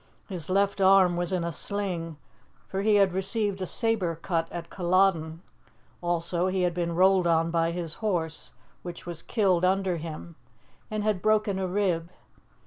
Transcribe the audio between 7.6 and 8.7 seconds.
his horse,